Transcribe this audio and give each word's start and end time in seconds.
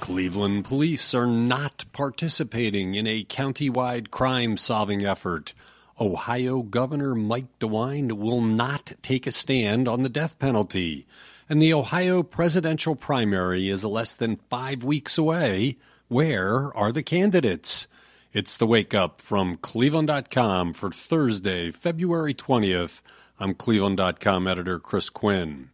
Cleveland 0.00 0.64
police 0.64 1.14
are 1.14 1.26
not 1.26 1.84
participating 1.92 2.94
in 2.94 3.06
a 3.06 3.24
countywide 3.24 4.10
crime 4.10 4.56
solving 4.56 5.04
effort. 5.04 5.54
Ohio 6.00 6.62
Governor 6.62 7.14
Mike 7.14 7.58
DeWine 7.58 8.12
will 8.12 8.40
not 8.40 8.92
take 9.02 9.26
a 9.26 9.32
stand 9.32 9.88
on 9.88 10.02
the 10.02 10.08
death 10.08 10.38
penalty. 10.38 11.06
And 11.48 11.60
the 11.60 11.74
Ohio 11.74 12.22
presidential 12.22 12.94
primary 12.94 13.68
is 13.68 13.84
less 13.84 14.14
than 14.14 14.40
five 14.48 14.84
weeks 14.84 15.18
away. 15.18 15.76
Where 16.08 16.74
are 16.76 16.92
the 16.92 17.02
candidates? 17.02 17.86
It's 18.32 18.56
the 18.56 18.66
wake 18.66 18.94
up 18.94 19.20
from 19.20 19.56
Cleveland.com 19.56 20.74
for 20.74 20.90
Thursday, 20.90 21.70
February 21.70 22.34
20th. 22.34 23.02
I'm 23.40 23.54
Cleveland.com 23.54 24.46
editor 24.46 24.78
Chris 24.78 25.10
Quinn. 25.10 25.70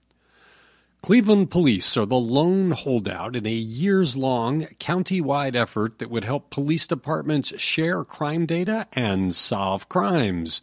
Cleveland 1.04 1.50
police 1.50 1.98
are 1.98 2.06
the 2.06 2.16
lone 2.16 2.70
holdout 2.70 3.36
in 3.36 3.44
a 3.44 3.52
years 3.52 4.16
long 4.16 4.64
county-wide 4.78 5.54
effort 5.54 5.98
that 5.98 6.08
would 6.08 6.24
help 6.24 6.48
police 6.48 6.86
departments 6.86 7.52
share 7.60 8.04
crime 8.04 8.46
data 8.46 8.86
and 8.94 9.36
solve 9.36 9.90
crimes. 9.90 10.62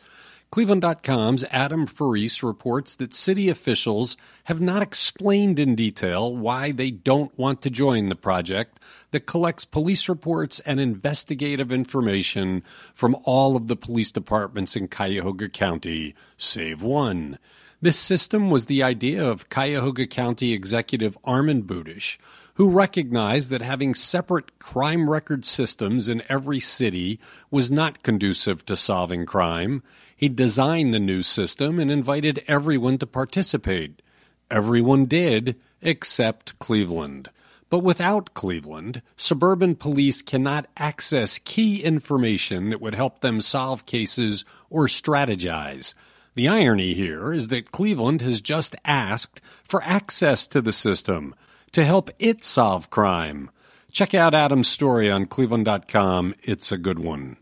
Cleveland.com's 0.50 1.46
Adam 1.52 1.86
Ferrise 1.86 2.42
reports 2.42 2.96
that 2.96 3.14
city 3.14 3.50
officials 3.50 4.18
have 4.46 4.60
not 4.60 4.82
explained 4.82 5.60
in 5.60 5.76
detail 5.76 6.36
why 6.36 6.72
they 6.72 6.90
don't 6.90 7.38
want 7.38 7.62
to 7.62 7.70
join 7.70 8.10
the 8.10 8.16
project 8.16 8.80
that 9.12 9.28
collects 9.28 9.64
police 9.64 10.10
reports 10.10 10.60
and 10.62 10.80
investigative 10.80 11.72
information 11.72 12.64
from 12.96 13.16
all 13.26 13.56
of 13.56 13.68
the 13.68 13.76
police 13.76 14.12
departments 14.12 14.76
in 14.76 14.88
Cuyahoga 14.88 15.50
County, 15.50 16.16
save 16.36 16.82
one. 16.82 17.38
This 17.84 17.98
system 17.98 18.52
was 18.52 18.66
the 18.66 18.84
idea 18.84 19.28
of 19.28 19.50
Cuyahoga 19.50 20.06
County 20.06 20.54
Executive 20.54 21.18
Armond 21.24 21.64
Budish, 21.64 22.20
who 22.54 22.70
recognized 22.70 23.50
that 23.50 23.64
having 23.64 23.96
separate 23.96 24.60
crime 24.60 25.10
record 25.10 25.46
systems 25.46 26.08
in 26.08 26.22
every 26.30 26.60
city 26.60 27.20
was 27.50 27.72
not 27.72 28.04
conducive 28.04 28.64
to 28.68 28.78
solving 28.78 29.26
crime. 29.26 29.82
He 30.16 30.30
designed 30.30 30.94
the 30.94 31.00
new 31.00 31.24
system 31.24 31.80
and 31.80 31.90
invited 31.90 32.44
everyone 32.48 33.00
to 33.00 33.08
participate. 33.08 34.04
Everyone 34.52 35.06
did, 35.06 35.60
except 35.82 36.60
Cleveland. 36.60 37.30
But 37.72 37.80
without 37.80 38.36
Cleveland, 38.36 39.02
suburban 39.16 39.76
police 39.76 40.22
cannot 40.22 40.68
access 40.78 41.40
key 41.40 41.82
information 41.82 42.70
that 42.70 42.82
would 42.82 42.94
help 42.94 43.22
them 43.22 43.42
solve 43.42 43.88
cases 43.88 44.46
or 44.70 44.86
strategize. 44.86 45.96
The 46.34 46.48
irony 46.48 46.94
here 46.94 47.34
is 47.34 47.50
that 47.50 47.72
Cleveland 47.72 48.22
has 48.22 48.40
just 48.40 48.76
asked 48.86 49.42
for 49.66 49.84
access 49.84 50.48
to 50.48 50.62
the 50.62 50.72
system 50.72 51.36
to 51.74 51.84
help 51.84 52.10
it 52.20 52.44
solve 52.44 52.90
crime. 52.90 53.50
Check 53.92 54.14
out 54.14 54.34
Adam's 54.34 54.70
story 54.70 55.12
on 55.12 55.26
cleveland.com. 55.26 56.36
It's 56.42 56.72
a 56.72 56.78
good 56.78 57.00
one. 57.00 57.36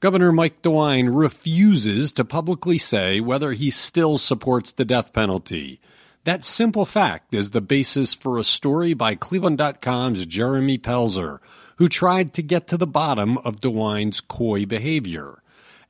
Governor 0.00 0.32
Mike 0.32 0.62
DeWine 0.62 1.10
refuses 1.14 2.12
to 2.12 2.24
publicly 2.24 2.78
say 2.78 3.20
whether 3.20 3.52
he 3.52 3.70
still 3.70 4.16
supports 4.16 4.72
the 4.72 4.84
death 4.86 5.12
penalty. 5.12 5.80
That 6.24 6.42
simple 6.42 6.86
fact 6.86 7.34
is 7.34 7.50
the 7.50 7.60
basis 7.60 8.14
for 8.14 8.38
a 8.38 8.44
story 8.44 8.94
by 8.94 9.14
Cleveland.com's 9.14 10.24
Jeremy 10.24 10.78
Pelzer, 10.78 11.38
who 11.76 11.88
tried 11.88 12.32
to 12.34 12.42
get 12.42 12.66
to 12.68 12.78
the 12.78 12.86
bottom 12.86 13.36
of 13.38 13.60
DeWine's 13.60 14.22
coy 14.22 14.64
behavior. 14.64 15.42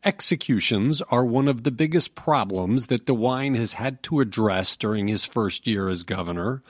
Executions 0.04 1.00
are 1.00 1.24
one 1.24 1.48
of 1.48 1.62
the 1.62 1.70
biggest 1.70 2.14
problems 2.14 2.88
that 2.88 3.06
DeWine 3.06 3.56
has 3.56 3.74
had 3.74 4.02
to 4.02 4.20
address 4.20 4.76
during 4.76 5.08
his 5.08 5.24
first 5.24 5.66
year 5.66 5.88
as 5.88 6.02
governor. 6.02 6.62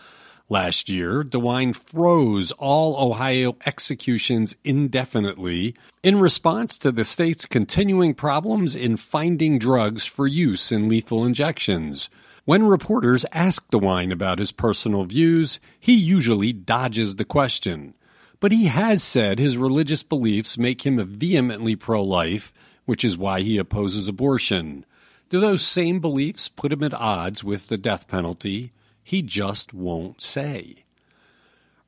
Last 0.48 0.88
year, 0.88 1.24
DeWine 1.24 1.74
froze 1.74 2.52
all 2.52 2.96
Ohio 2.96 3.56
executions 3.66 4.54
indefinitely 4.62 5.74
in 6.04 6.20
response 6.20 6.78
to 6.78 6.92
the 6.92 7.04
state's 7.04 7.44
continuing 7.44 8.14
problems 8.14 8.76
in 8.76 8.96
finding 8.96 9.58
drugs 9.58 10.06
for 10.06 10.28
use 10.28 10.70
in 10.70 10.88
lethal 10.88 11.24
injections. 11.24 12.08
When 12.44 12.64
reporters 12.64 13.26
ask 13.32 13.68
DeWine 13.70 14.12
about 14.12 14.38
his 14.38 14.52
personal 14.52 15.06
views, 15.06 15.58
he 15.80 15.94
usually 15.94 16.52
dodges 16.52 17.16
the 17.16 17.24
question. 17.24 17.94
But 18.38 18.52
he 18.52 18.66
has 18.66 19.02
said 19.02 19.40
his 19.40 19.58
religious 19.58 20.04
beliefs 20.04 20.56
make 20.56 20.86
him 20.86 21.04
vehemently 21.04 21.74
pro 21.74 22.00
life 22.00 22.52
which 22.84 23.04
is 23.04 23.18
why 23.18 23.40
he 23.40 23.58
opposes 23.58 24.08
abortion. 24.08 24.84
Do 25.28 25.40
those 25.40 25.62
same 25.62 26.00
beliefs 26.00 26.48
put 26.48 26.72
him 26.72 26.82
at 26.82 26.94
odds 26.94 27.42
with 27.42 27.68
the 27.68 27.78
death 27.78 28.08
penalty? 28.08 28.72
He 29.02 29.22
just 29.22 29.74
won't 29.74 30.22
say. 30.22 30.84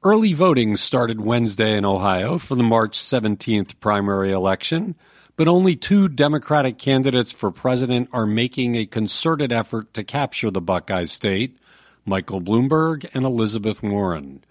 Early 0.03 0.35
voting 0.35 0.77
started 0.77 1.21
Wednesday 1.21 1.77
in 1.77 1.85
Ohio 1.85 2.39
for 2.39 2.55
the 2.55 2.63
March 2.63 2.99
17th 2.99 3.81
primary 3.81 4.31
election, 4.31 4.95
but 5.37 5.49
only 5.49 5.77
two 5.77 6.09
Democratic 6.09 6.79
candidates 6.79 7.33
for 7.33 7.51
president 7.51 8.09
are 8.13 8.27
making 8.27 8.75
a 8.75 8.87
concerted 8.87 9.53
effort 9.53 9.93
to 9.95 10.05
capture 10.05 10.51
the 10.51 10.61
Buckeye 10.61 11.05
state 11.05 11.57
Michael 12.05 12.41
Bloomberg 12.41 13.09
and 13.15 13.25
Elizabeth 13.25 13.83
Warren. 13.83 14.45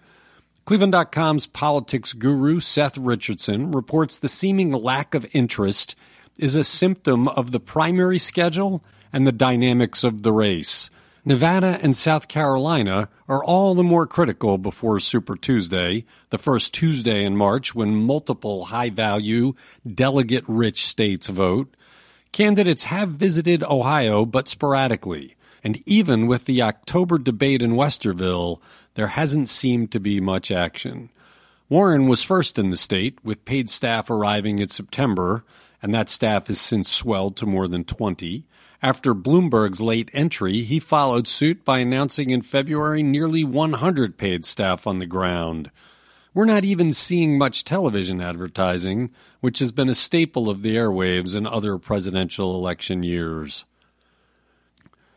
Cleveland.com's 0.66 1.46
politics 1.46 2.12
guru 2.12 2.60
Seth 2.60 2.98
Richardson 2.98 3.70
reports 3.70 4.18
the 4.18 4.28
seeming 4.28 4.72
lack 4.72 5.14
of 5.14 5.26
interest 5.32 5.96
is 6.38 6.56
a 6.56 6.64
symptom 6.64 7.28
of 7.28 7.52
the 7.52 7.60
primary 7.60 8.18
schedule 8.18 8.84
and 9.12 9.26
the 9.26 9.32
dynamics 9.32 10.04
of 10.04 10.22
the 10.22 10.32
race. 10.32 10.90
Nevada 11.24 11.80
and 11.82 11.96
South 11.96 12.28
Carolina 12.28 13.08
are 13.28 13.42
all 13.42 13.74
the 13.74 13.82
more 13.82 14.06
critical 14.06 14.58
before 14.58 15.00
Super 15.00 15.34
Tuesday, 15.34 16.04
the 16.30 16.38
first 16.38 16.72
Tuesday 16.72 17.24
in 17.24 17.36
March 17.36 17.74
when 17.74 17.96
multiple 17.96 18.66
high 18.66 18.90
value, 18.90 19.54
delegate 19.92 20.44
rich 20.46 20.86
states 20.86 21.26
vote. 21.26 21.74
Candidates 22.30 22.84
have 22.84 23.08
visited 23.08 23.64
Ohio, 23.64 24.24
but 24.24 24.48
sporadically. 24.48 25.34
And 25.64 25.82
even 25.84 26.28
with 26.28 26.44
the 26.44 26.62
October 26.62 27.18
debate 27.18 27.60
in 27.60 27.72
Westerville, 27.72 28.60
there 28.94 29.08
hasn't 29.08 29.48
seemed 29.48 29.90
to 29.90 29.98
be 29.98 30.20
much 30.20 30.52
action. 30.52 31.10
Warren 31.68 32.06
was 32.06 32.22
first 32.22 32.56
in 32.56 32.70
the 32.70 32.76
state, 32.76 33.18
with 33.24 33.44
paid 33.44 33.68
staff 33.68 34.10
arriving 34.10 34.60
in 34.60 34.68
September 34.68 35.44
and 35.86 35.94
that 35.94 36.08
staff 36.08 36.48
has 36.48 36.60
since 36.60 36.90
swelled 36.90 37.36
to 37.36 37.46
more 37.46 37.68
than 37.68 37.84
20. 37.84 38.44
After 38.82 39.14
Bloomberg's 39.14 39.80
late 39.80 40.10
entry, 40.12 40.62
he 40.62 40.80
followed 40.80 41.28
suit 41.28 41.64
by 41.64 41.78
announcing 41.78 42.30
in 42.30 42.42
February 42.42 43.04
nearly 43.04 43.44
100 43.44 44.18
paid 44.18 44.44
staff 44.44 44.88
on 44.88 44.98
the 44.98 45.06
ground. 45.06 45.70
We're 46.34 46.44
not 46.44 46.64
even 46.64 46.92
seeing 46.92 47.38
much 47.38 47.62
television 47.62 48.20
advertising, 48.20 49.10
which 49.38 49.60
has 49.60 49.70
been 49.70 49.88
a 49.88 49.94
staple 49.94 50.50
of 50.50 50.62
the 50.62 50.74
airwaves 50.74 51.36
in 51.36 51.46
other 51.46 51.78
presidential 51.78 52.56
election 52.56 53.04
years. 53.04 53.64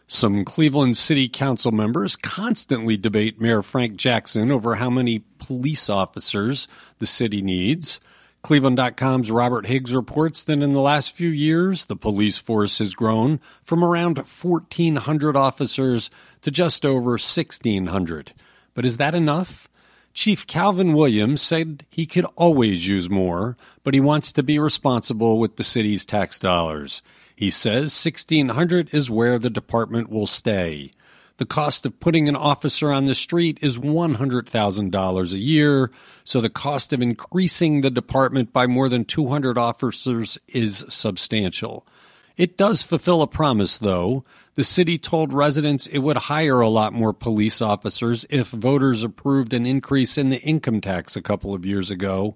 Some 0.06 0.46
Cleveland 0.46 0.98
City 0.98 1.28
Council 1.28 1.72
members 1.72 2.16
constantly 2.16 2.96
debate 2.96 3.42
Mayor 3.42 3.64
Frank 3.64 3.96
Jackson 3.96 4.52
over 4.52 4.76
how 4.76 4.92
many 4.92 5.24
police 5.40 5.90
officers 5.90 6.68
the 7.00 7.08
city 7.08 7.42
needs. 7.42 8.00
Cleveland.com's 8.42 9.30
Robert 9.30 9.66
Higgs 9.68 9.94
reports 9.94 10.44
that 10.46 10.62
in 10.62 10.72
the 10.72 10.80
last 10.80 11.12
few 11.12 11.30
years, 11.30 11.86
the 11.86 11.96
police 11.96 12.38
force 12.38 12.80
has 12.80 12.94
grown 12.94 13.42
from 13.64 13.84
around 13.84 14.18
1,400 14.18 15.36
officers 15.36 16.10
to 16.42 16.50
just 16.50 16.86
over 16.86 17.12
1,600. 17.12 18.34
But 18.74 18.86
is 18.86 18.98
that 18.98 19.14
enough? 19.14 19.68
Chief 20.14 20.48
Calvin 20.48 20.94
Williams 20.94 21.42
said 21.42 21.86
he 21.90 22.06
could 22.06 22.26
always 22.36 22.88
use 22.88 23.10
more, 23.10 23.58
but 23.84 23.94
he 23.94 24.00
wants 24.00 24.32
to 24.34 24.44
be 24.44 24.58
responsible 24.58 25.38
with 25.38 25.58
the 25.58 25.64
city's 25.64 26.06
tax 26.06 26.40
dollars. 26.40 27.02
He 27.36 27.50
says 27.50 27.94
1,600 27.94 28.94
is 28.94 29.10
where 29.10 29.38
the 29.38 29.50
department 29.50 30.10
will 30.10 30.28
stay. 30.28 30.92
The 31.40 31.46
cost 31.46 31.86
of 31.86 32.02
putting 32.02 32.28
an 32.28 32.36
officer 32.36 32.92
on 32.92 33.06
the 33.06 33.16
street 33.16 33.60
is 33.62 33.78
$100,000 33.78 35.34
a 35.34 35.38
year, 35.38 35.90
so 36.26 36.42
the 36.42 36.50
cost 36.50 36.92
of 36.92 37.02
increasing 37.02 37.80
the 37.80 37.90
department 37.90 38.52
by 38.52 38.68
more 38.68 38.90
than 38.90 39.06
200 39.06 39.58
officers 39.58 40.38
is 40.50 40.86
substantial. 40.90 41.88
It 42.36 42.58
does 42.58 42.84
fulfill 42.84 43.22
a 43.22 43.28
promise, 43.28 43.78
though. 43.78 44.26
The 44.56 44.66
city 44.66 44.98
told 44.98 45.32
residents 45.32 45.88
it 45.88 46.00
would 46.00 46.18
hire 46.18 46.60
a 46.60 46.68
lot 46.68 46.92
more 46.92 47.14
police 47.14 47.62
officers 47.62 48.26
if 48.30 48.50
voters 48.50 49.06
approved 49.06 49.54
an 49.54 49.66
increase 49.66 50.18
in 50.18 50.28
the 50.28 50.42
income 50.42 50.82
tax 50.82 51.16
a 51.16 51.22
couple 51.22 51.54
of 51.54 51.66
years 51.66 51.90
ago. 51.90 52.36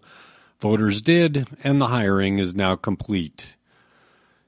Voters 0.61 1.01
did, 1.01 1.45
and 1.61 1.81
the 1.81 1.87
hiring 1.87 2.39
is 2.39 2.55
now 2.55 2.77
complete. 2.77 3.55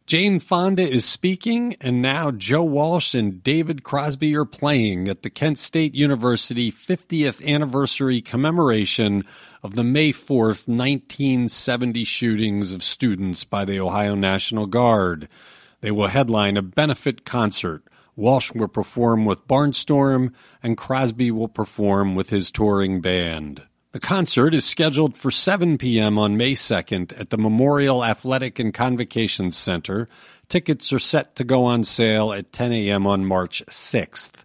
Jane 0.07 0.40
Fonda 0.40 0.88
is 0.88 1.04
speaking, 1.04 1.75
and 1.81 2.00
now 2.00 2.30
Joe 2.30 2.63
Walsh 2.63 3.16
and 3.16 3.42
David 3.42 3.81
Crosby 3.81 4.36
are 4.36 4.46
playing 4.46 5.07
at 5.07 5.24
the 5.24 5.31
Kent 5.31 5.57
State 5.57 5.96
University 5.96 6.72
50th 6.72 7.44
anniversary 7.44 8.22
commemoration 8.22 9.24
of 9.63 9.74
the 9.74 9.84
May 9.84 10.12
4th, 10.12 10.68
1970 10.68 12.04
shootings 12.04 12.72
of 12.72 12.84
students 12.84 13.44
by 13.46 13.66
the 13.66 13.80
Ohio 13.80 14.13
National 14.13 14.68
Guard. 14.68 15.28
They 15.81 15.90
will 15.90 16.10
headline 16.10 16.56
a 16.56 16.62
benefit 16.62 17.25
concert. 17.25 17.81
Walsh 18.16 18.52
will 18.54 18.68
perform 18.68 19.25
with 19.25 19.48
Barnstorm, 19.48 20.34
and 20.62 20.78
Crosby 20.78 21.31
will 21.31 21.48
perform 21.48 22.13
with 22.13 22.30
his 22.30 22.52
touring 22.52 23.02
band. 23.02 23.63
The 23.95 24.01
concert 24.01 24.53
is 24.53 24.65
scheduled 24.65 25.15
for 25.15 25.31
7 25.31 25.77
p.m. 25.77 26.19
on 26.19 26.36
May 26.36 26.51
2nd 26.51 27.18
at 27.18 27.30
the 27.30 27.38
Memorial 27.38 28.03
Athletic 28.03 28.59
and 28.59 28.74
Convocation 28.74 29.51
Center. 29.51 30.09
Tickets 30.50 30.92
are 30.92 31.00
set 31.00 31.38
to 31.38 31.45
go 31.45 31.63
on 31.63 31.86
sale 31.86 32.33
at 32.33 32.51
10 32.51 32.74
a.m. 32.74 33.07
on 33.07 33.24
March 33.24 33.63
6th. 33.68 34.44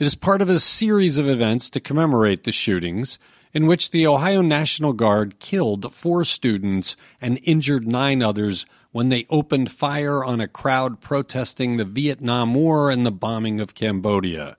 It 0.00 0.04
is 0.04 0.16
part 0.16 0.42
of 0.42 0.48
a 0.48 0.58
series 0.58 1.18
of 1.18 1.28
events 1.28 1.70
to 1.70 1.78
commemorate 1.78 2.42
the 2.42 2.50
shootings 2.50 3.20
in 3.54 3.68
which 3.68 3.92
the 3.92 4.08
Ohio 4.08 4.42
National 4.42 4.92
Guard 4.92 5.38
killed 5.38 5.94
four 5.94 6.24
students 6.24 6.96
and 7.20 7.38
injured 7.44 7.86
nine 7.86 8.24
others 8.24 8.66
when 8.90 9.08
they 9.08 9.24
opened 9.30 9.70
fire 9.70 10.24
on 10.24 10.40
a 10.40 10.48
crowd 10.48 11.00
protesting 11.00 11.76
the 11.76 11.84
Vietnam 11.84 12.54
War 12.54 12.90
and 12.90 13.06
the 13.06 13.12
bombing 13.12 13.60
of 13.60 13.76
Cambodia. 13.76 14.56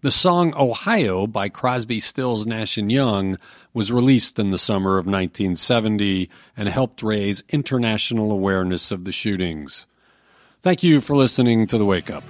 The 0.00 0.12
song 0.12 0.54
Ohio 0.54 1.26
by 1.26 1.48
Crosby, 1.48 1.98
Stills, 1.98 2.46
Nash 2.46 2.78
and 2.78 2.90
Young 2.90 3.36
was 3.74 3.90
released 3.90 4.38
in 4.38 4.50
the 4.50 4.58
summer 4.58 4.92
of 4.92 5.06
1970 5.06 6.30
and 6.56 6.68
helped 6.68 7.02
raise 7.02 7.42
international 7.48 8.30
awareness 8.30 8.92
of 8.92 9.04
the 9.04 9.10
shootings. 9.10 9.88
Thank 10.60 10.84
you 10.84 11.00
for 11.00 11.16
listening 11.16 11.66
to 11.66 11.78
The 11.78 11.84
Wake 11.84 12.10
Up. 12.10 12.22